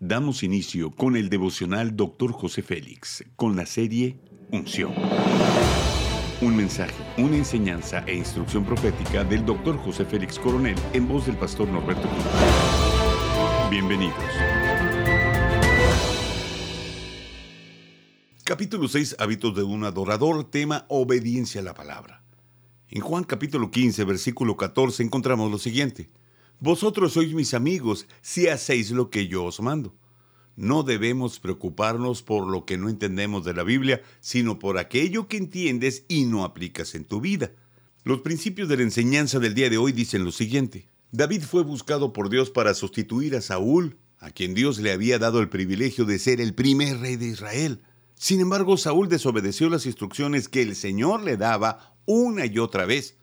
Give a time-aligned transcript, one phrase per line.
[0.00, 2.30] Damos inicio con el devocional Dr.
[2.30, 4.20] José Félix, con la serie
[4.52, 4.92] Unción.
[6.42, 9.78] Un mensaje, una enseñanza e instrucción profética del Dr.
[9.78, 12.24] José Félix Coronel en voz del pastor Norberto Cruz.
[13.70, 14.14] Bienvenidos.
[18.44, 22.22] Capítulo 6, Hábitos de un adorador, tema Obediencia a la palabra.
[22.90, 26.10] En Juan capítulo 15, versículo 14 encontramos lo siguiente.
[26.60, 29.94] Vosotros sois mis amigos si hacéis lo que yo os mando.
[30.56, 35.36] No debemos preocuparnos por lo que no entendemos de la Biblia, sino por aquello que
[35.36, 37.52] entiendes y no aplicas en tu vida.
[38.04, 40.88] Los principios de la enseñanza del día de hoy dicen lo siguiente.
[41.12, 45.40] David fue buscado por Dios para sustituir a Saúl, a quien Dios le había dado
[45.40, 47.82] el privilegio de ser el primer rey de Israel.
[48.14, 53.16] Sin embargo, Saúl desobedeció las instrucciones que el Señor le daba una y otra vez.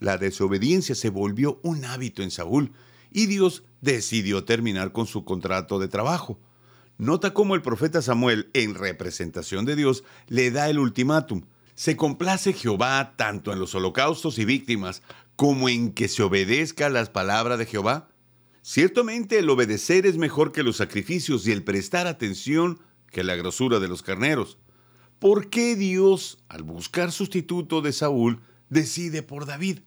[0.00, 2.72] La desobediencia se volvió un hábito en Saúl
[3.10, 6.38] y Dios decidió terminar con su contrato de trabajo.
[6.98, 11.42] Nota cómo el profeta Samuel, en representación de Dios, le da el ultimátum.
[11.74, 15.02] Se complace Jehová tanto en los holocaustos y víctimas
[15.36, 18.08] como en que se obedezca las palabras de Jehová.
[18.62, 23.78] Ciertamente el obedecer es mejor que los sacrificios y el prestar atención que la grosura
[23.78, 24.58] de los carneros.
[25.20, 29.78] ¿Por qué Dios, al buscar sustituto de Saúl, decide por David?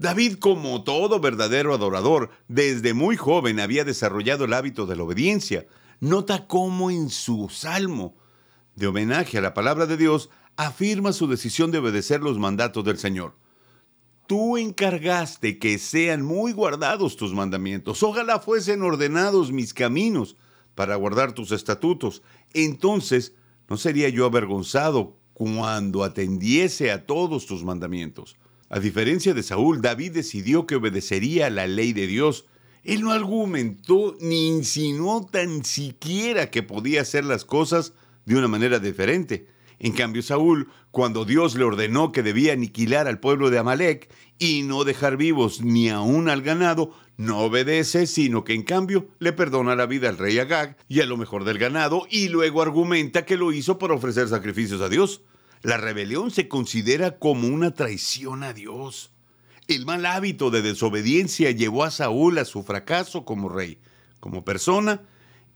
[0.00, 5.66] David, como todo verdadero adorador, desde muy joven había desarrollado el hábito de la obediencia.
[6.00, 8.16] Nota cómo en su salmo
[8.76, 12.96] de homenaje a la palabra de Dios afirma su decisión de obedecer los mandatos del
[12.96, 13.36] Señor.
[14.26, 18.02] Tú encargaste que sean muy guardados tus mandamientos.
[18.02, 20.34] Ojalá fuesen ordenados mis caminos
[20.74, 22.22] para guardar tus estatutos.
[22.54, 23.34] Entonces
[23.68, 28.38] no sería yo avergonzado cuando atendiese a todos tus mandamientos.
[28.72, 32.46] A diferencia de Saúl, David decidió que obedecería la ley de Dios.
[32.84, 37.94] Él no argumentó ni insinuó tan siquiera que podía hacer las cosas
[38.26, 39.48] de una manera diferente.
[39.80, 44.62] En cambio, Saúl, cuando Dios le ordenó que debía aniquilar al pueblo de Amalek y
[44.62, 49.74] no dejar vivos ni aún al ganado, no obedece, sino que en cambio le perdona
[49.74, 53.36] la vida al rey Agag y a lo mejor del ganado y luego argumenta que
[53.36, 55.22] lo hizo por ofrecer sacrificios a Dios.
[55.62, 59.12] La rebelión se considera como una traición a Dios.
[59.68, 63.78] El mal hábito de desobediencia llevó a Saúl a su fracaso como rey,
[64.20, 65.02] como persona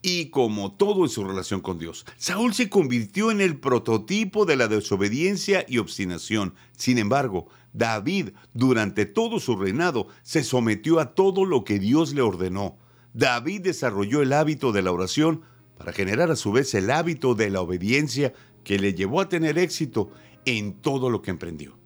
[0.03, 2.05] y como todo en su relación con Dios.
[2.19, 6.55] Saúl se convirtió en el prototipo de la desobediencia y obstinación.
[6.77, 12.21] Sin embargo, David, durante todo su reinado, se sometió a todo lo que Dios le
[12.21, 12.77] ordenó.
[13.15, 15.43] David desarrolló el hábito de la oración
[15.79, 19.59] para generar a su vez el hábito de la obediencia que le llevó a tener
[19.59, 20.11] éxito
[20.45, 21.79] en todo lo que emprendió.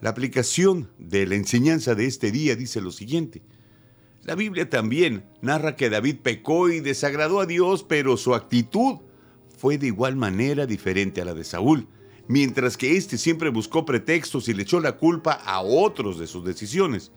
[0.00, 3.42] La aplicación de la enseñanza de este día dice lo siguiente.
[4.22, 9.00] La Biblia también narra que David pecó y desagradó a Dios, pero su actitud
[9.58, 11.88] fue de igual manera diferente a la de Saúl,
[12.28, 16.44] mientras que éste siempre buscó pretextos y le echó la culpa a otros de sus
[16.44, 17.12] decisiones.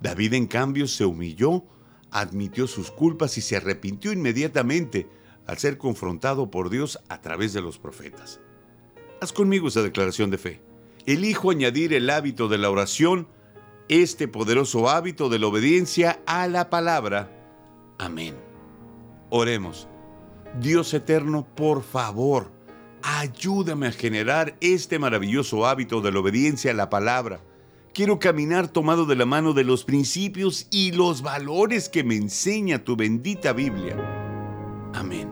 [0.00, 1.64] David en cambio se humilló,
[2.10, 5.06] admitió sus culpas y se arrepintió inmediatamente,
[5.46, 8.40] al ser confrontado por Dios a través de los profetas.
[9.20, 10.60] Haz conmigo esa declaración de fe.
[11.06, 13.28] Elijo añadir el hábito de la oración,
[13.88, 17.30] este poderoso hábito de la obediencia a la palabra.
[17.98, 18.34] Amén.
[19.30, 19.88] Oremos.
[20.60, 22.50] Dios eterno, por favor,
[23.02, 27.40] ayúdame a generar este maravilloso hábito de la obediencia a la palabra.
[27.94, 32.84] Quiero caminar tomado de la mano de los principios y los valores que me enseña
[32.84, 33.96] tu bendita Biblia.
[34.94, 35.31] Amén.